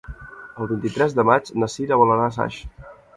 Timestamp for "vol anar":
2.05-2.25